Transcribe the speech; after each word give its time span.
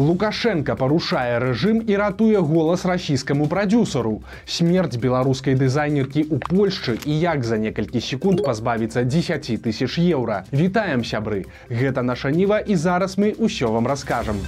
Лукашенко 0.00 0.76
парушае 0.80 1.36
рэжым 1.42 1.82
і 1.84 1.96
ратуе 2.00 2.40
голас 2.40 2.86
расійскаму 2.88 3.48
прадюсару. 3.52 4.22
Смерць 4.48 4.96
беларускай 4.96 5.58
дызайнеркі 5.60 6.24
ў 6.24 6.40
Польшчы 6.40 6.96
і 7.04 7.18
як 7.20 7.44
за 7.44 7.60
некалькі 7.60 8.00
секунд 8.00 8.40
пазбавіцца 8.48 9.04
10 9.04 9.60
тысяч 9.60 10.00
еўра. 10.00 10.48
Вітаем 10.56 11.04
сябры. 11.04 11.44
Гэта 11.68 12.00
наша 12.00 12.32
ніва 12.32 12.64
і 12.64 12.80
зараз 12.80 13.20
мы 13.20 13.36
ўсё 13.36 13.76
вам 13.76 13.92
раскажам. 13.92 14.40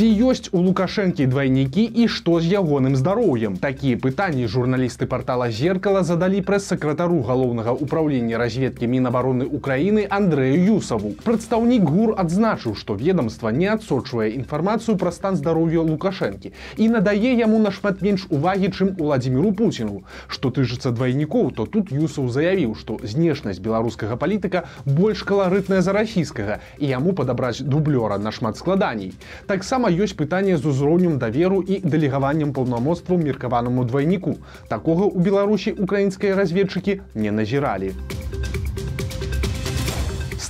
Ці 0.00 0.06
ёсць 0.08 0.48
у 0.56 0.60
лукашэнкі 0.64 1.26
двайнікі 1.28 1.82
і 1.84 2.04
што 2.08 2.40
з 2.40 2.48
ягоным 2.56 2.94
здароўем? 2.96 3.56
Такія 3.60 4.00
пытанні 4.00 4.46
журналісты 4.48 5.04
портала 5.04 5.50
зеркала 5.52 6.00
задалі 6.08 6.40
прэс-сакратару 6.40 7.20
галоўнага 7.20 7.74
ўправлення 7.76 8.40
разведкі 8.40 8.88
мінабароны 8.88 9.44
Украіны 9.44 10.06
Андрэю 10.08 10.80
юсаву. 10.80 11.12
Прадстаўнік 11.20 11.84
гур 11.84 12.14
адзначыў 12.16 12.78
што 12.80 12.96
ведомства 12.96 13.52
не 13.52 13.68
адсочвае 13.68 14.30
інфармацыю 14.40 14.96
пра 14.96 15.12
стан 15.12 15.36
здароўя 15.36 15.84
лукашэнкі 15.84 16.54
і 16.80 16.88
надае 16.96 17.36
яму 17.36 17.60
нашмат 17.60 18.00
менш 18.00 18.24
увагі 18.32 18.72
чым 18.72 18.96
уладзіміру 18.96 19.52
пуціну. 19.52 20.00
Што 20.32 20.48
тыжыцца 20.48 20.96
двайнікоў 20.96 21.52
то 21.60 21.68
тут 21.68 21.92
юсаў 21.92 22.32
заявіў 22.32 22.72
што 22.72 22.96
знешнасць 23.04 23.60
беларускага 23.60 24.16
палітыка 24.16 24.64
больш 24.88 25.28
каларытная 25.28 25.84
за 25.84 25.92
расійскага 25.92 26.64
і 26.80 26.88
яму 26.88 27.12
падабраць 27.12 27.60
дублёра 27.60 28.16
нашмат 28.16 28.56
складаней. 28.56 29.12
Таксама 29.44 29.89
ёсць 29.90 30.16
пытанне 30.16 30.56
з 30.56 30.64
узроўнем 30.72 31.18
даверу 31.18 31.60
і 31.62 31.80
дэлегаваннем 31.84 32.52
паўнамоцтву 32.56 33.18
меркаванаму 33.18 33.84
двайніку. 33.84 34.38
Такога 34.68 35.10
ў 35.10 35.18
Беларусі 35.20 35.76
украінскія 35.76 36.38
разведчыкі 36.38 37.00
не 37.14 37.30
назіралі 37.30 37.94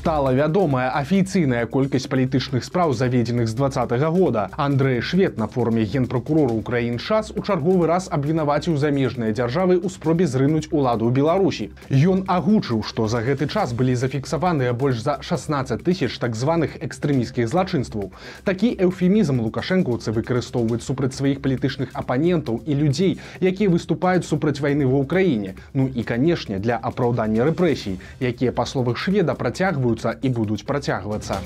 стала 0.00 0.32
вядомая 0.32 0.88
афіцыйная 0.96 1.66
колькасць 1.68 2.08
палітычных 2.08 2.64
спраў 2.64 2.94
заведзеных 2.96 3.48
з 3.48 3.54
два 3.54 3.68
-го 3.68 4.10
года. 4.10 4.48
Андрэй 4.56 5.02
швед 5.02 5.36
на 5.36 5.46
форуме 5.46 5.84
генпракурору 5.84 6.54
украін 6.54 6.98
час 6.98 7.30
у 7.36 7.42
чарговы 7.42 7.86
раз 7.86 8.08
абвінаваціў 8.10 8.78
замежныя 8.78 9.32
дзяржавы 9.32 9.76
ў 9.76 9.90
спробе 9.90 10.26
зрынуць 10.26 10.68
уладу 10.72 11.04
ў 11.04 11.12
беларусі. 11.12 11.68
Ён 11.90 12.24
агучыў 12.26 12.82
што 12.82 13.08
за 13.08 13.20
гэты 13.20 13.46
час 13.46 13.74
былі 13.74 13.94
зафіксаваныя 13.94 14.72
больш 14.72 15.02
за 15.02 15.18
16 15.20 15.84
тысяч 15.84 16.18
так 16.18 16.34
званых 16.34 16.80
экстрэміскіх 16.80 17.44
злачынстваў. 17.48 18.10
Такі 18.44 18.72
эўфемізм 18.80 19.40
лукашэнкаўцы 19.44 20.16
выкарыстоўваюць 20.16 20.80
супраць 20.80 21.12
сваіх 21.12 21.44
палітычных 21.44 21.88
апанентаў 21.92 22.62
і 22.64 22.72
людзей 22.74 23.20
якія 23.40 23.68
выступаюць 23.68 24.24
супраць 24.24 24.60
вайны 24.64 24.88
ва 24.88 25.04
ўкраіне 25.04 25.54
Ну 25.74 25.90
і 25.94 26.02
канешне 26.02 26.58
для 26.58 26.80
апраўдання 26.80 27.44
рэпрэсій 27.44 28.00
якія 28.20 28.52
па 28.52 28.64
словах 28.64 28.96
шведа 28.96 29.34
працягваюць 29.34 29.89
працягваюцца 29.90 30.18
і 30.22 30.28
будуць 30.30 30.66
працягвацца. 30.66 31.40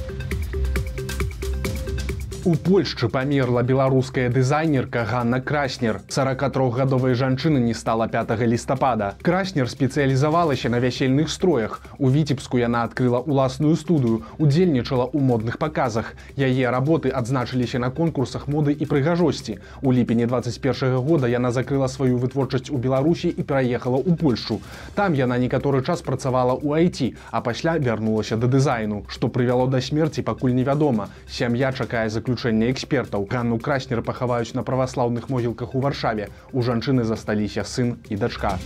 У 2.47 2.57
Польшчы 2.57 3.09
памерла 3.09 3.63
беларуская 3.63 4.29
дызайнерка 4.29 5.07
Ганна 5.11 5.41
Краснер. 5.41 6.03
43гадовай 6.09 7.15
жанчыны 7.15 7.57
не 7.57 7.73
стала 7.73 8.07
5 8.07 8.39
лістапада. 8.41 9.15
Краснер 9.23 9.65
спецыялізавалася 9.65 10.69
на 10.69 10.79
вясельных 10.79 11.31
строях. 11.31 11.81
У 11.97 12.11
віцебску 12.11 12.59
яна 12.59 12.85
адкрыла 12.85 13.25
ўласную 13.25 13.73
студыю, 13.81 14.29
удзельнічала 14.37 15.09
ў 15.09 15.25
модных 15.25 15.57
паказах. 15.57 16.13
Яе 16.37 16.69
работы 16.69 17.09
адзначыліся 17.09 17.79
на 17.79 17.89
конкурсах 17.89 18.45
моды 18.47 18.77
і 18.77 18.85
прыгажосці. 18.85 19.57
У 19.81 19.93
ліпені 19.97 20.27
21 20.27 21.01
года 21.01 21.27
яна 21.27 21.49
закрыла 21.49 21.89
сваю 21.89 22.21
вытворчасць 22.21 22.69
у 22.69 22.77
Беларусі 22.77 23.33
і 23.33 23.41
пераехала 23.41 23.97
ў 23.97 24.21
Польшчу. 24.21 24.61
Там 24.95 25.15
яна 25.17 25.41
некаторы 25.41 25.81
час 25.81 26.05
працавала 26.05 26.53
ў 26.53 26.93
IT, 26.93 27.17
а 27.31 27.41
пасля 27.41 27.81
вярнулася 27.81 28.37
да 28.37 28.53
дызайну, 28.53 29.09
што 29.09 29.33
прывяло 29.33 29.65
да 29.67 29.81
смерці 29.81 30.21
пакуль 30.21 30.53
невядома. 30.53 31.09
Сям'я 31.25 31.73
чакае 31.73 32.13
заключ 32.13 32.34
заключэння 32.35 32.71
экспертаў. 32.71 33.27
Ганну 33.31 33.59
краснер 33.59 34.03
пахаваюць 34.03 34.55
на 34.55 34.63
праваслаўных 34.63 35.31
могілках 35.31 35.75
у 35.75 35.81
варшаве. 35.81 36.29
У 36.53 36.63
жанчыны 36.63 37.05
засталіся 37.05 37.63
сын 37.65 37.97
і 38.11 38.17
дачка 38.17 38.59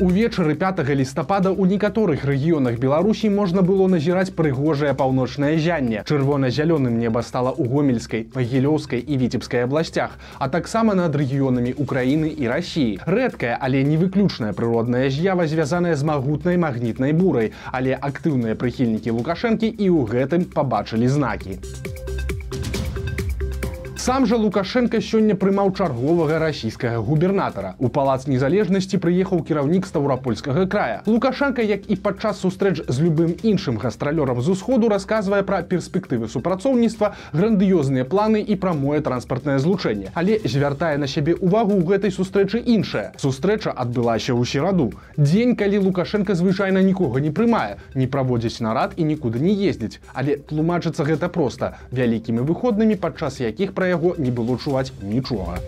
Увечары 0.00 0.54
5 0.56 0.80
лістапада 0.96 1.50
ў 1.52 1.76
некаторых 1.76 2.24
рэгіёнах 2.24 2.80
Беларусі 2.80 3.28
можна 3.28 3.60
было 3.60 3.84
назіраць 3.84 4.32
прыгожае 4.32 4.94
паўночнае 4.96 5.60
зянне. 5.60 6.00
Чырвона-зялёным 6.08 6.96
неба 6.96 7.20
стала 7.20 7.52
ў 7.52 7.68
гомельскай, 7.68 8.24
магілёўскай 8.32 9.04
і 9.04 9.20
віцебскай 9.20 9.68
абласцях, 9.68 10.16
а 10.40 10.48
таксама 10.48 10.96
над 10.96 11.12
рэгіёнамі 11.12 11.76
Украіны 11.76 12.32
і 12.32 12.48
рассіі. 12.48 12.96
Рэдкая, 13.04 13.60
але 13.60 13.84
не 13.84 14.00
выключная 14.00 14.56
прыродная 14.56 15.12
з'ява 15.12 15.44
звязаная 15.44 15.92
з 16.00 16.02
магутнай 16.08 16.56
магнітнай 16.56 17.12
бурай, 17.12 17.52
але 17.68 17.92
актыўныя 17.92 18.56
прыхільнікі 18.56 19.12
лукашэнкі 19.20 19.68
і 19.68 19.86
ў 19.92 20.08
гэтым 20.08 20.48
пабачылі 20.48 21.12
знакі. 21.12 21.60
Сам 24.10 24.26
жа 24.26 24.34
Лукашенко 24.42 24.98
сёння 24.98 25.36
прымаў 25.38 25.70
чарговага 25.70 26.40
расійскага 26.42 26.98
губернатара. 26.98 27.76
У 27.78 27.86
палац 27.94 28.26
незалежнасці 28.26 28.98
прыехаў 28.98 29.44
кіраўнік 29.46 29.86
стаўрапольскага 29.86 30.66
края. 30.66 31.06
Лукашенко, 31.06 31.62
як 31.62 31.86
і 31.86 31.94
падчас 31.94 32.40
сустрэч 32.42 32.82
з 32.90 32.96
любым 32.98 33.38
іншым 33.46 33.78
гастралёрам 33.78 34.42
з 34.42 34.50
усходу 34.50 34.90
расказвае 34.90 35.46
пра 35.46 35.62
перспектывы 35.62 36.26
супрацоўніцтва, 36.26 37.14
грандыёзныя 37.30 38.02
планы 38.02 38.42
і 38.42 38.56
прамое 38.58 38.98
транспартнае 38.98 39.62
злучэнне. 39.62 40.10
Але 40.18 40.40
звяртае 40.42 40.98
на 40.98 41.06
сябе 41.06 41.38
ўвагу 41.38 41.78
ў 41.78 41.86
гэтай 41.94 42.10
сустрэчы 42.10 42.58
іншая. 42.66 43.14
Сустрэча 43.14 43.70
адбылася 43.70 44.34
ў 44.34 44.42
сераду. 44.42 44.90
Дзень, 45.14 45.54
калі 45.54 45.86
Лукашенко 45.86 46.34
звычайна 46.34 46.82
нікога 46.82 47.22
не 47.22 47.30
прымае, 47.30 47.78
не 47.94 48.10
праводзіць 48.10 48.58
нарад 48.58 48.98
і 48.98 49.06
нікуды 49.06 49.38
не 49.38 49.54
ездзіць. 49.54 50.02
Але 50.18 50.42
тлумачыцца 50.50 51.06
гэта 51.06 51.30
проста 51.30 51.78
вялікімі 51.94 52.42
выходнымі 52.42 52.98
падчас 52.98 53.38
якіх 53.38 53.70
пра 53.70 53.86
яго 53.86 53.99
не 54.18 54.30
было 54.30 54.56
чуваць 54.56 54.92
нічога. 55.02 55.58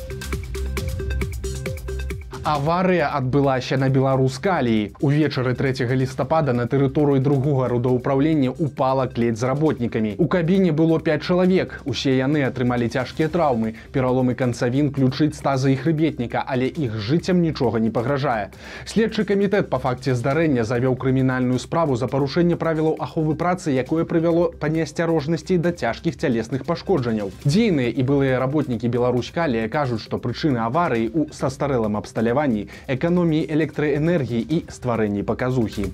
Аварыя 2.43 3.07
адбылася 3.15 3.77
на 3.79 3.87
беларускаліі. 3.87 4.99
Увечары 4.99 5.55
3 5.55 5.87
лістапада 5.95 6.53
на 6.53 6.67
тэрыторыю 6.67 7.23
другога 7.23 7.69
родаўпраўлення 7.71 8.51
упала 8.51 9.07
клеть 9.07 9.39
з 9.39 9.47
работнікамі. 9.47 10.17
У 10.19 10.27
кабіне 10.27 10.73
было 10.73 10.99
5 10.99 11.23
чалавек. 11.23 11.79
Усе 11.85 12.19
яны 12.19 12.43
атрымалі 12.43 12.89
цяжкія 12.91 13.29
траўмы, 13.31 13.79
пераломы 13.95 14.35
канцавін 14.35 14.91
ключыць 14.91 15.39
стаза 15.39 15.71
і 15.71 15.77
хрыбетніка, 15.79 16.43
але 16.43 16.67
іх 16.67 16.99
жыццям 16.99 17.39
нічога 17.39 17.79
не 17.79 17.95
пагражае. 17.95 18.51
Следчы 18.91 19.23
камітэт 19.23 19.71
па 19.71 19.79
факце 19.79 20.19
здарэння 20.19 20.67
завёў 20.67 20.99
крымінальную 20.99 21.63
справу 21.63 21.95
за 21.95 22.11
парушэнне 22.11 22.59
правілаў 22.59 22.99
аховы 22.99 23.39
працы, 23.39 23.71
якое 23.71 24.03
прывяло 24.03 24.51
па 24.51 24.67
неасцярожнасці 24.67 25.63
да 25.63 25.71
цяжкіх 25.71 26.19
цялесных 26.19 26.67
пашкоджанняў. 26.67 27.31
Дзейныя 27.47 27.95
і 27.95 28.03
былыя 28.03 28.43
работнікі 28.43 28.91
беларускалія 28.91 29.71
кажуць, 29.71 30.03
што 30.03 30.19
прычыны 30.19 30.59
аварыі 30.59 31.07
ў 31.07 31.31
састарэлым 31.31 31.95
абсталяванні 32.03 32.32
абсталяванні, 32.33 32.69
эканоміі 32.89 33.49
электраэнергіі 33.53 34.47
і 34.49 34.65
стварэнні 34.69 35.23
паказухі. 35.23 35.93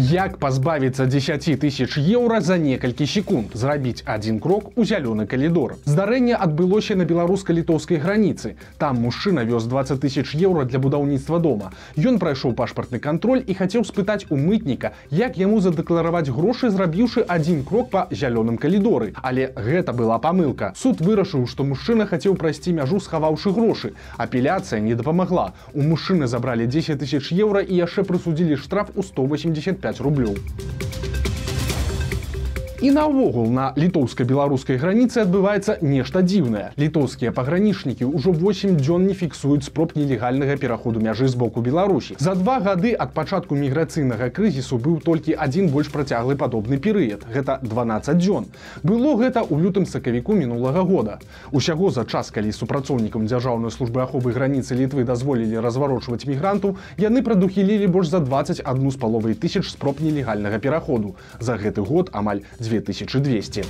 Як 0.00 0.38
пазбавіцца 0.38 1.04
10 1.04 1.60
тысяч 1.60 1.98
еўра 2.00 2.40
за 2.40 2.56
некалькі 2.56 3.04
секунд 3.04 3.52
зрабіць 3.52 4.00
адзін 4.08 4.38
крок 4.40 4.70
у 4.80 4.84
зялёны 4.88 5.26
калідор. 5.28 5.74
Здарэнне 5.84 6.32
адбылося 6.40 6.96
на 6.96 7.04
беларуска-літоўскай 7.04 8.00
граніцы. 8.00 8.56
Там 8.78 8.96
мужчына 8.96 9.44
вёз 9.44 9.66
20 9.68 10.00
тысяч 10.00 10.32
еўра 10.32 10.64
для 10.64 10.78
будаўніцтва 10.78 11.38
дома. 11.38 11.72
Ён 12.00 12.16
прайшоў 12.16 12.54
пашпартны 12.56 12.98
кантроль 12.98 13.44
і 13.46 13.52
хацеў 13.52 13.84
спытаць 13.84 14.24
у 14.30 14.38
мытніка, 14.40 14.92
як 15.10 15.36
яму 15.36 15.60
задэклараваць 15.60 16.32
грошы, 16.32 16.70
зрабіўшы 16.70 17.20
адзін 17.28 17.60
крок 17.68 17.90
па 17.90 18.08
зялёным 18.10 18.56
калідоры. 18.56 19.12
Але 19.20 19.52
гэта 19.52 19.92
была 19.92 20.16
памылка. 20.16 20.72
Суд 20.80 21.04
вырашыў, 21.04 21.44
што 21.44 21.68
мужчына 21.68 22.08
хацеў 22.08 22.40
прайсці 22.40 22.72
мяжу, 22.72 23.04
схаваўшы 23.04 23.52
грошы. 23.52 23.92
Апеляцыя 24.16 24.80
не 24.80 24.94
дапамагла. 24.94 25.52
У 25.74 25.84
мужчыны 25.84 26.24
забралі 26.24 26.64
10 26.64 26.96
тысяч 27.04 27.36
еўра 27.36 27.60
і 27.60 27.76
яшчэ 27.84 28.08
прысудзілі 28.08 28.56
штраф 28.56 28.96
у 28.96 29.02
185 29.02 29.89
5 29.90 30.00
рублёў. 30.00 30.36
І 32.80 32.90
наогул 32.90 33.50
на 33.52 33.74
літоўска-беларускай 33.76 34.78
граніцы 34.80 35.20
адбываецца 35.20 35.74
нешта 35.84 36.22
дзіўнае. 36.24 36.72
Літоўскія 36.80 37.28
пагранічнікі 37.28 38.06
ўжо 38.08 38.32
8 38.32 38.78
дзён 38.80 39.04
не 39.04 39.12
фіксуюць 39.12 39.68
спроб 39.68 39.92
нелегальнага 40.00 40.56
пераходу 40.56 40.96
мяжы 40.96 41.28
з 41.28 41.36
боку 41.36 41.60
Беларусі. 41.60 42.16
За 42.16 42.32
два 42.32 42.56
гады 42.56 42.96
ад 42.96 43.12
пачатку 43.12 43.52
міграцыйнага 43.52 44.30
крызісу 44.32 44.80
быў 44.80 44.96
толькі 45.04 45.36
адзін 45.36 45.68
больш 45.68 45.92
працяглы 45.92 46.40
падобны 46.40 46.80
перыяд. 46.80 47.28
Гэта 47.28 47.58
12 47.60 48.16
дзён. 48.16 48.48
Было 48.80 49.12
гэта 49.20 49.44
ў 49.44 49.60
лютым 49.60 49.84
сакавіку 49.84 50.32
мінулага 50.32 50.80
года. 50.80 51.20
Усяго 51.52 51.92
за 51.92 52.08
час, 52.08 52.32
калі 52.32 52.48
супрацоўнікам 52.48 53.28
дзяржаўнай 53.28 53.76
службы 53.76 54.00
аховы 54.08 54.32
граніцы 54.32 54.72
літвы 54.72 55.04
дазволілі 55.04 55.60
разварочваць 55.60 56.24
мігранту, 56.24 56.80
яны 56.96 57.20
прадухілілі 57.20 57.92
больш 57.92 58.08
за 58.08 58.24
21 58.24 58.64
з 58.64 58.96
паловай 58.96 59.36
тысяч 59.36 59.68
спроб 59.68 60.00
нелегальнага 60.00 60.56
пераходу. 60.56 61.20
За 61.44 61.60
гэты 61.60 61.84
год 61.84 62.08
амаль 62.16 62.40
2200. 62.78 63.62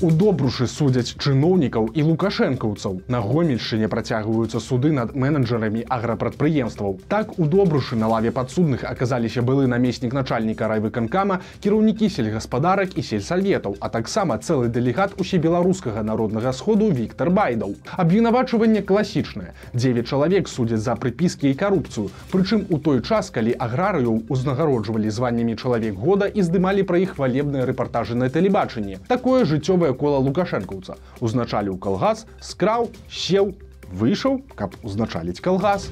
У 0.00 0.08
добрушы 0.08 0.64
судзяць 0.64 1.12
чыноўнікаў 1.20 1.90
і 1.92 2.02
лукашэнкаўцаў. 2.08 2.94
На 3.12 3.18
гомельшыне 3.20 3.88
працягваюцца 3.92 4.60
суды 4.64 4.92
над 4.96 5.10
менеджерамі 5.12 5.82
аграпрадпрыемстваў. 5.96 6.94
Так 7.12 7.34
у 7.38 7.44
добрушы 7.44 7.98
на 8.00 8.08
лаве 8.08 8.32
падсудных 8.32 8.86
аказаліся 8.88 9.44
былы 9.44 9.66
намеснік 9.68 10.16
начальніка 10.16 10.70
райвыканкама, 10.72 11.40
кіраўнікі 11.60 12.08
сельгаспадарак 12.08 12.96
і 12.96 13.04
сельсаветаў, 13.04 13.76
а 13.76 13.90
таксама 13.92 14.38
цэлы 14.40 14.70
дэлегат 14.72 15.20
усебеларускага 15.20 16.00
народнага 16.00 16.54
сходу 16.56 16.88
Віктор 16.88 17.28
Байдаў. 17.28 17.76
Абвінавачванне 17.92 18.80
класічнае. 18.80 19.52
9 19.74 20.08
чалавек 20.08 20.48
судзяць 20.48 20.80
за 20.80 20.96
прыпіскі 20.96 21.52
і 21.52 21.58
карупцыю. 21.60 22.08
Прычым 22.32 22.64
у 22.70 22.80
той 22.80 23.02
час, 23.02 23.28
калі 23.28 23.52
аграрыяў 23.52 24.24
узнагароджвалі 24.32 25.12
званнямі 25.12 25.60
чалавек 25.60 26.00
года 26.00 26.24
і 26.24 26.40
здымалі 26.40 26.88
пра 26.88 27.04
іх 27.04 27.20
хвалебныя 27.20 27.68
рэпартажы 27.68 28.16
на 28.16 28.32
тэлебачанні. 28.32 28.96
Такое 29.04 29.44
жыццёвае 29.44 29.89
кола 29.94 30.20
лукашэнкаўца. 30.24 30.96
Узначаліў 31.20 31.78
калгас, 31.78 32.26
скраў, 32.40 32.90
сеў, 33.10 33.54
выйшаў, 33.92 34.42
каб 34.54 34.76
узначаліць 34.82 35.40
калгас. 35.40 35.90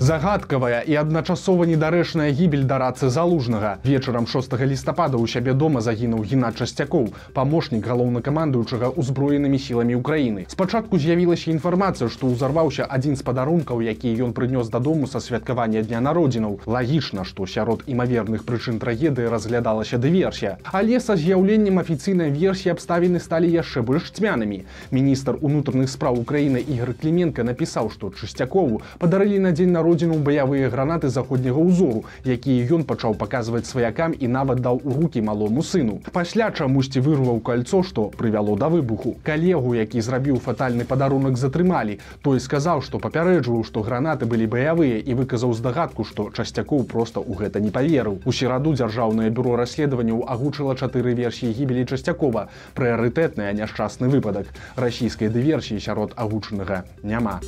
Загадкавая 0.00 0.80
і 0.88 0.94
адначасова 0.96 1.68
недарэчная 1.68 2.32
гібель 2.32 2.64
дарацы 2.64 3.10
залужнага. 3.12 3.84
Вечарам 3.84 4.24
6 4.24 4.56
лістапада 4.64 5.20
ў 5.20 5.28
сябе 5.28 5.52
дома 5.52 5.84
загінуў 5.84 6.24
геннад 6.24 6.56
часцякоў, 6.56 7.12
памочнік 7.36 7.84
галоўнакамандуючага 7.84 8.96
ўзброенымі 8.96 9.60
сіламі 9.60 10.00
ўкраіны. 10.00 10.46
Спачатку 10.48 10.96
з'явілася 10.96 11.52
інфармацыя, 11.52 12.08
што 12.08 12.32
ўзарваўся 12.32 12.88
адзін 12.88 13.20
з 13.20 13.26
падарункаў, 13.28 13.84
які 13.84 14.14
ён 14.24 14.32
прынёс 14.32 14.72
дадому 14.72 15.04
са 15.04 15.20
святкавання 15.20 15.84
дня 15.84 16.00
народзінаў. 16.00 16.64
Лагічна, 16.64 17.28
што 17.28 17.44
сярод 17.44 17.84
імаверных 17.84 18.48
прычын 18.48 18.80
трагедыі 18.80 19.28
разглядалася 19.28 20.00
дыверсія. 20.00 20.56
Але 20.72 20.96
са 20.96 21.20
з'яўленнем 21.20 21.76
афіцыйнай 21.76 22.32
версіі 22.32 22.72
абставіны 22.72 23.20
сталі 23.20 23.52
яшчэ 23.52 23.84
больш 23.84 24.08
цьмянымі. 24.16 24.64
Міністр 24.96 25.36
унутраных 25.44 25.92
спраў 25.92 26.24
Украіны 26.24 26.64
Ігор 26.64 26.96
Кліменко 26.96 27.44
напісаў, 27.44 27.92
што 27.92 28.08
часцякову 28.16 28.80
падарылі 28.96 29.44
на 29.44 29.52
дзень 29.52 29.76
народзінаў 29.76 29.89
родзіну 29.90 30.22
баявыя 30.22 30.70
гранаты 30.70 31.10
заходняга 31.10 31.58
ўзору, 31.58 32.04
якія 32.22 32.78
ён 32.78 32.86
пачаў 32.86 33.18
паказваць 33.18 33.66
сваякам 33.66 34.14
і 34.14 34.30
нават 34.30 34.62
даў 34.62 34.78
у 34.86 34.94
рукі 34.94 35.20
малому 35.26 35.66
сыну. 35.66 35.98
Пасля 36.14 36.50
чамусьці 36.54 37.02
вырваў 37.02 37.42
кольцо, 37.42 37.82
што 37.82 38.06
прывяло 38.14 38.54
да 38.56 38.70
выбуху. 38.70 39.16
Калегу, 39.26 39.74
які 39.74 40.00
зрабіў 40.00 40.38
фатальны 40.38 40.86
падарунак 40.86 41.36
затрымалі. 41.40 41.98
Той 42.22 42.38
сказаў, 42.40 42.84
што 42.86 43.02
папярэджваў, 43.02 43.64
што 43.66 43.82
гранаты 43.82 44.30
былі 44.30 44.46
баявыя 44.46 45.02
і 45.02 45.18
выказаў 45.18 45.54
здагадку, 45.58 46.06
што 46.06 46.30
часцякоў 46.30 46.86
проста 46.86 47.18
ў 47.18 47.34
гэта 47.42 47.58
не 47.60 47.74
паверыў. 47.74 48.22
У 48.24 48.32
сераду 48.32 48.76
дзяржаўнае 48.78 49.30
бюро 49.34 49.58
расследаванняў 49.58 50.22
агучыла 50.28 50.78
чатыры 50.78 51.16
версіі 51.18 51.54
гібелі 51.56 51.88
часцякова. 51.90 52.46
Прыярытэтны 52.78 53.50
няшчасны 53.58 54.06
выпадак. 54.12 54.54
Расійскай 54.76 55.32
дыверсіі 55.34 55.82
сярод 55.82 56.14
агучанага 56.16 56.84
няма. 57.02 57.40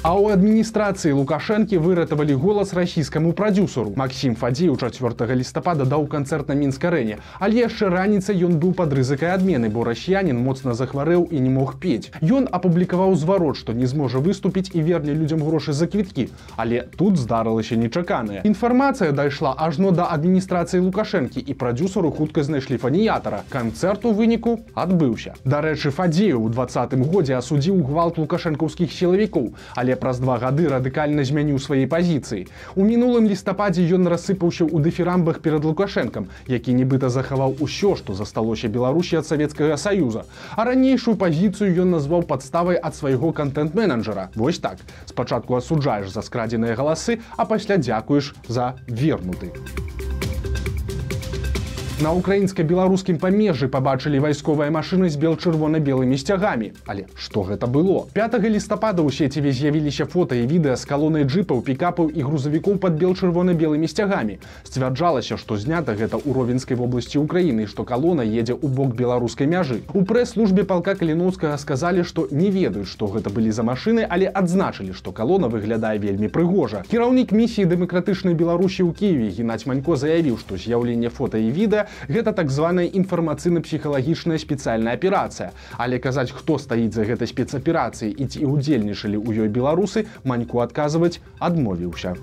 А 0.00 0.16
ў 0.16 0.32
адміністрацыі 0.32 1.12
лукашэнкі 1.12 1.76
выратавалі 1.76 2.32
голас 2.32 2.72
расійскаму 2.72 3.36
прадюсеру. 3.36 3.92
Макссім 4.00 4.32
Фадзеў 4.32 4.80
4 4.80 5.36
лістапада 5.36 5.84
даў 5.84 6.06
канцэрт 6.08 6.48
на 6.48 6.56
мінскарэне, 6.56 7.20
але 7.36 7.68
яшчэ 7.68 7.92
раніцай 7.92 8.40
ён 8.40 8.56
быў 8.56 8.72
пад 8.72 8.96
рызыкай 8.96 9.28
адмены, 9.36 9.68
бо 9.68 9.84
расіянін 9.84 10.40
моцна 10.40 10.72
захварэў 10.72 11.28
і 11.28 11.42
не 11.44 11.52
мог 11.52 11.76
пець. 11.84 12.08
Ён 12.24 12.48
апублікаваў 12.48 13.12
зварот, 13.12 13.60
што 13.60 13.76
не 13.76 13.84
зможа 13.84 14.24
выступіць 14.24 14.72
і 14.72 14.80
верне 14.80 15.12
людзям 15.12 15.44
грошы 15.44 15.76
за 15.76 15.84
квіткі. 15.84 16.32
Але 16.56 16.88
тут 16.96 17.20
здарылася 17.20 17.76
нечаканая. 17.76 18.40
Інфармацыя 18.48 19.12
дайшла 19.12 19.52
ажно 19.52 19.92
да 19.92 20.08
адміністрацыі 20.16 20.80
лукашэнкі 20.80 21.44
і 21.44 21.52
прадюсеру 21.52 22.08
хутка 22.08 22.40
знайшлі 22.40 22.80
фаніятара. 22.80 23.44
Канцэрт 23.52 24.08
у 24.08 24.16
выніку 24.16 24.64
адбыўся. 24.72 25.36
Дарэчы, 25.44 25.92
Фадзею 25.92 26.40
ў 26.40 26.48
двадцатым 26.56 27.04
годзе 27.04 27.36
асудзіў 27.36 27.84
гвалт 27.84 28.16
лукашэнкаўскіх 28.16 28.88
сілавікоў, 28.88 29.52
але 29.76 29.89
але 29.90 29.98
праз 29.98 30.20
два 30.22 30.38
гады 30.38 30.70
радыкальна 30.70 31.26
змяніў 31.26 31.58
свае 31.58 31.86
пазіцыі. 31.90 32.46
У 32.78 32.86
мінулым 32.86 33.26
лістападзе 33.26 33.82
ён 33.90 34.06
рассыпаўся 34.06 34.62
ў 34.70 34.78
дэфірамбах 34.86 35.42
перад 35.42 35.66
лукашэнкам, 35.66 36.30
які 36.46 36.70
нібыта 36.78 37.10
захаваў 37.10 37.58
усё, 37.58 37.98
што 37.98 38.14
засталося 38.14 38.70
Беларусі 38.70 39.18
ад 39.18 39.26
савецкага 39.26 39.74
саюза. 39.74 40.22
А 40.54 40.62
ранейшую 40.70 41.18
пазіцыю 41.18 41.74
ён 41.82 41.98
назваў 41.98 42.22
падставай 42.22 42.78
ад 42.78 42.94
свайго 42.94 43.34
контент-менеджера. 43.34 44.30
Вось 44.38 44.62
так. 44.62 44.78
Спачатку 45.10 45.58
асуджаеш 45.58 46.14
за 46.14 46.22
скрадзеныя 46.22 46.78
галасы, 46.78 47.18
а 47.34 47.50
пасля 47.50 47.82
дзякуеш 47.82 48.34
за 48.46 48.78
вернуты. 48.86 49.50
На 52.00 52.14
украінска-беларускім 52.16 53.18
памежжы 53.20 53.66
пабачылі 53.68 54.24
вайсковыя 54.24 54.72
машыны 54.72 55.12
з 55.12 55.20
бел-чырвона-белымі 55.20 56.16
сцягамі. 56.16 56.72
Але 56.88 57.04
што 57.12 57.44
гэта 57.44 57.68
было? 57.68 58.08
5 58.16 58.40
лістапада 58.40 59.04
ў 59.04 59.12
сеціве 59.12 59.52
з'явіліся 59.52 60.08
фота 60.08 60.32
і 60.32 60.48
відэа 60.48 60.80
з 60.80 60.88
калонай 60.88 61.28
джипаў, 61.28 61.60
пікапаў 61.60 62.08
і 62.08 62.24
грузавікоў 62.24 62.80
пад 62.80 62.96
бел-чырвона-белымі 62.96 63.84
сцягамі. 63.84 64.40
Сцвярджалася, 64.64 65.36
што 65.36 65.60
знята 65.60 65.92
гэта 65.92 66.16
ў 66.16 66.32
ровенскай 66.32 66.72
вобласці 66.80 67.20
ўкраіны, 67.20 67.68
што 67.68 67.84
калона 67.84 68.24
едзе 68.24 68.56
ў 68.56 68.72
бок 68.72 68.96
беларускай 68.96 69.44
мяжы. 69.44 69.84
У 69.92 70.00
прэс-службе 70.00 70.64
палка 70.64 70.96
каліноўскага 70.96 71.60
сказалі, 71.60 72.08
што 72.08 72.24
не 72.32 72.48
ведаюць, 72.48 72.88
што 72.88 73.12
гэта 73.12 73.28
былі 73.28 73.52
за 73.52 73.60
машыны, 73.60 74.08
але 74.08 74.32
адзначылі, 74.32 74.96
што 74.96 75.12
калона 75.12 75.52
выглядае 75.52 76.00
вельмі 76.00 76.32
прыгожа. 76.32 76.80
Кіраўнік 76.88 77.36
місіі 77.36 77.68
дэмакратычнай 77.68 78.32
беларусі 78.32 78.88
ў 78.88 78.96
Киеве 78.96 79.28
геннадзь 79.36 79.68
манько 79.68 80.00
заявіў, 80.00 80.40
што 80.40 80.56
з'яўленне 80.56 81.12
фота 81.12 81.36
і 81.36 81.52
відэа 81.52 81.89
гэта 82.08 82.32
так 82.32 82.50
званая 82.50 82.86
інфармацыйна-псіхалагічная 82.90 84.38
спецыяльная 84.38 84.94
аперацыя. 84.98 85.52
Але 85.78 85.98
казаць, 85.98 86.30
хто 86.34 86.58
стаіць 86.58 86.94
за 86.94 87.06
гэтай 87.06 87.30
спецаперацыі 87.30 88.10
і 88.10 88.24
ці 88.26 88.44
ўдзельнічалі 88.44 89.16
ў 89.20 89.46
ёй 89.46 89.48
беларусы, 89.48 90.06
маньку 90.24 90.60
адказваць 90.60 91.20
адмовіўся 91.38 92.16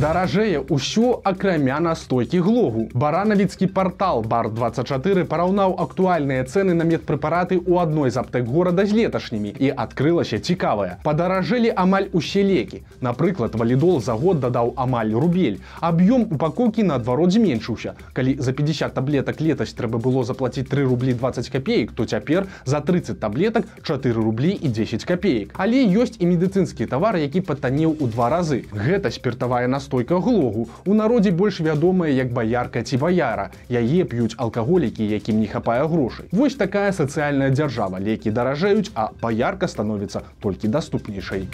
даражэе 0.00 0.64
ўсё 0.72 1.20
акрамя 1.20 1.76
настойкі 1.76 2.40
глогу. 2.40 2.88
Баранавіцкі 2.96 3.66
портал 3.76 4.22
бар 4.24 4.48
24 4.48 5.24
параўнаў 5.28 5.76
актуальныя 5.84 6.44
цены 6.48 6.72
на 6.72 6.88
медпрэпараты 6.88 7.60
ў 7.60 7.76
адной 7.84 8.08
з 8.08 8.16
аптэк 8.16 8.48
горада 8.48 8.86
з 8.88 8.96
леташнімі. 8.96 9.52
І 9.60 9.68
адкрылася 9.68 10.40
цікавая. 10.40 10.96
Падаражэлі 11.04 11.76
амаль 11.76 12.08
усе 12.16 12.40
лекі. 12.40 12.80
Напрыклад 13.04 13.52
валідол 13.54 14.00
за 14.00 14.16
год 14.16 14.40
дадаў 14.40 14.72
амаль 14.80 15.12
рубель. 15.12 15.60
Аб'ём 15.84 16.24
упакоўкі 16.32 16.88
наадварот 16.88 17.28
зменшыўся. 17.36 17.92
Калі 18.16 18.36
за 18.40 18.56
50 18.56 18.96
таблетак 18.96 19.44
летась 19.44 19.76
трэба 19.76 20.00
было 20.00 20.24
заплатіць 20.24 20.72
3 20.72 20.88
рублі 20.88 21.12
20 21.12 21.52
копеек 21.52 21.92
то 21.92 22.08
цяпер 22.08 22.48
за 22.64 22.80
30 22.80 23.20
таблетак 23.20 23.68
4 23.82 24.14
рублі 24.16 24.56
і 24.56 24.68
10 24.68 25.04
копеек. 25.04 25.52
Але 25.52 25.84
ёсць 25.84 26.16
і 26.16 26.32
медыцынскі 26.32 26.88
тавар 26.88 27.20
які 27.20 27.44
патанеў 27.44 27.92
у 28.00 28.08
два 28.08 28.32
разы. 28.32 28.64
Гэта 28.72 29.12
спиртавая 29.12 29.68
на 29.68 29.81
настойка 29.82 30.20
глогу. 30.20 30.68
У 30.86 30.94
народзе 30.94 31.30
больш 31.30 31.60
вядомая 31.60 32.10
як 32.10 32.32
баярка 32.32 32.82
ці 32.82 32.96
баяра. 33.02 33.50
Яе 33.68 34.06
п'юць 34.06 34.38
алкаголікі 34.38 35.02
якім 35.02 35.42
не 35.42 35.50
хапае 35.50 35.82
грошай. 35.90 36.30
Вось 36.30 36.54
такая 36.54 36.92
сацыяльная 36.92 37.50
дзяржава. 37.50 37.98
Лекі 37.98 38.30
даражаюць 38.30 38.94
а 38.94 39.10
баярка 39.22 39.66
становіцца 39.66 40.22
толькі 40.38 40.68
даступнейшай 40.68 41.48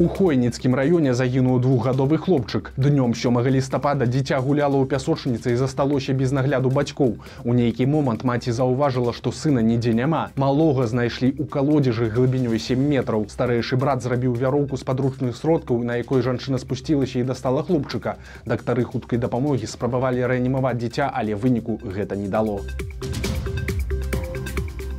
у 0.00 0.08
хойніцкім 0.08 0.72
раёне 0.72 1.12
загінуў 1.12 1.60
двухгадовы 1.60 2.16
хлопчык. 2.16 2.72
Днём 2.80 3.12
сёмага 3.12 3.52
лістапада 3.52 4.08
дзіця 4.08 4.40
гуляла 4.40 4.80
ў 4.80 4.88
пясочніцы 4.88 5.52
і 5.52 5.60
засталося 5.60 6.16
без 6.16 6.32
нагляду 6.32 6.72
бацькоў. 6.72 7.20
У 7.44 7.52
нейкі 7.52 7.84
момант 7.84 8.24
маці 8.24 8.48
заўважыла, 8.48 9.12
што 9.12 9.28
сына 9.28 9.60
нідзе 9.60 9.92
няма. 9.92 10.32
Малога 10.40 10.88
знайшлі 10.88 11.36
ў 11.36 11.44
калодзежы 11.44 12.08
глыбінёй 12.16 12.56
7 12.56 12.80
метраў. 12.80 13.28
Старэйшы 13.28 13.76
брат 13.76 14.00
зрабіў 14.00 14.40
вяроўку 14.40 14.80
з 14.80 14.88
падручных 14.88 15.36
сродкаў, 15.36 15.84
на 15.84 16.00
якой 16.00 16.24
жанчына 16.24 16.56
спусцілася 16.56 17.20
і 17.20 17.28
дастала 17.28 17.60
хлопчыка. 17.60 18.16
Дактары 18.48 18.88
хуткай 18.88 19.20
дапамогі 19.20 19.68
спрабавалі 19.68 20.24
рэанімаваць 20.24 20.80
дзіця, 20.80 21.12
але 21.12 21.36
выніку 21.36 21.76
гэта 21.84 22.16
не 22.16 22.32
дало. 22.32 22.64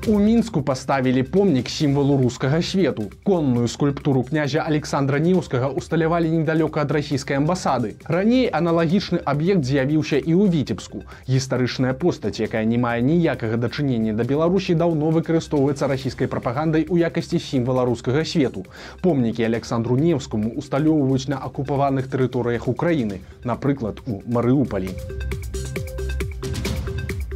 У 0.07 0.19
мінску 0.19 0.61
паставілі 0.61 1.23
помнік 1.23 1.69
сімвалу 1.69 2.17
рускага 2.17 2.61
свету. 2.61 3.03
Конную 3.23 3.67
скульптуру 3.67 4.23
князя 4.23 4.65
Александра 4.65 5.19
Неўскага 5.19 5.69
усталявалі 5.69 6.25
недалёка 6.25 6.81
ад 6.81 6.91
расійскай 6.91 7.37
амбасады. 7.37 7.93
Раней 8.09 8.49
аналагічны 8.49 9.21
аб'ект 9.21 9.61
з'явіўся 9.61 10.17
і 10.17 10.33
ў 10.33 10.49
віцебску. 10.49 11.05
Гістарычная 11.29 11.93
постаць, 11.93 12.41
якая 12.41 12.65
не 12.65 12.81
мае 12.81 13.05
ніякага 13.05 13.61
дачынення 13.61 14.17
да 14.17 14.25
Беларусі 14.25 14.73
даўно 14.73 15.13
выкарыстоўваецца 15.13 15.85
расійскай 15.85 16.25
прапагандай 16.25 16.89
у 16.89 16.97
якасці 16.97 17.37
сімвала 17.37 17.85
рускага 17.85 18.25
свету. 18.25 18.65
Помнікі 19.05 19.45
Александру 19.45 20.01
Неўскому 20.01 20.49
усталёўваюць 20.57 21.29
на 21.29 21.37
акупаваных 21.37 22.09
тэрыторыях 22.09 22.65
Украіны, 22.65 23.21
напрыклад, 23.45 24.01
у 24.07 24.25
Марыупалі. 24.25 24.97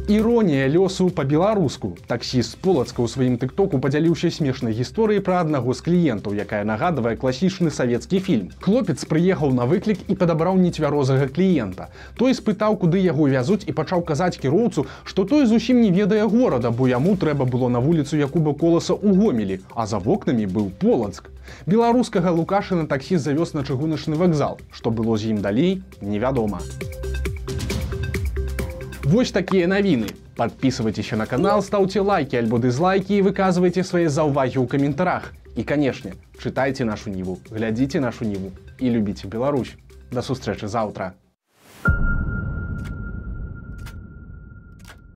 Іронія 0.08 0.68
лёсу 0.70 1.10
па-беларуску. 1.10 1.96
Таксіст 2.06 2.62
полацка 2.62 3.02
ў 3.02 3.10
сваім 3.10 3.34
тыктоку 3.42 3.82
падзяліўся 3.82 4.30
смешнай 4.30 4.70
гісторыяй 4.70 5.18
пра 5.18 5.42
аднаго 5.42 5.74
з 5.74 5.82
кліентаў, 5.82 6.38
якая 6.38 6.62
нагадвае 6.62 7.18
класічны 7.18 7.74
савецкі 7.74 8.22
фільм. 8.22 8.54
Хлопец 8.62 9.02
прыехаў 9.02 9.50
на 9.50 9.66
выклік 9.66 10.06
і 10.06 10.14
падабраў 10.14 10.62
нецвярозага 10.62 11.26
кліента. 11.26 11.90
Той 12.14 12.38
спытаў, 12.38 12.78
куды 12.78 13.02
яго 13.02 13.26
вязуць 13.26 13.66
і 13.66 13.74
пачаў 13.74 14.06
казаць 14.06 14.38
кіроўцу, 14.38 14.86
што 15.02 15.26
той 15.26 15.42
зусім 15.50 15.82
не 15.82 15.90
ведае 15.90 16.22
горада, 16.22 16.70
бо 16.70 16.86
яму 16.86 17.18
трэба 17.18 17.42
было 17.42 17.66
на 17.66 17.82
вуліцу 17.82 18.14
Якуба 18.14 18.54
коласа 18.54 18.94
ў 18.94 19.10
гомелі, 19.10 19.58
а 19.74 19.90
за 19.90 19.98
вокнамі 19.98 20.46
быў 20.46 20.70
полацк. 20.70 21.34
Беларускага 21.66 22.30
лукашына 22.30 22.86
таксіст 22.86 23.26
завёз 23.26 23.58
на 23.58 23.66
чыгуначны 23.66 24.14
вакзал. 24.14 24.62
Што 24.70 24.94
было 24.94 25.18
з 25.18 25.34
ім 25.34 25.42
далей, 25.42 25.82
невядома. 25.98 26.62
Вось 29.06 29.30
такія 29.30 29.68
навіны. 29.70 30.08
Подписывайтесь 30.34 31.12
на 31.12 31.26
канал, 31.26 31.62
ставьте 31.62 32.00
лайки 32.00 32.34
альбо 32.34 32.58
дизлайки 32.58 33.12
и 33.12 33.22
выказывайте 33.22 33.84
свои 33.84 34.08
заўвагі 34.08 34.58
ў 34.58 34.66
каментарах. 34.66 35.32
І, 35.54 35.62
канешне, 35.62 36.18
чытайце 36.42 36.82
нашу 36.82 37.14
ніву, 37.14 37.38
глядзіце 37.54 38.00
нашу 38.00 38.24
ніву 38.24 38.50
і 38.80 38.90
любіце 38.90 39.28
Беларусь. 39.28 39.78
Да 40.10 40.26
сустрэчы 40.26 40.66
заўтра. 40.66 41.14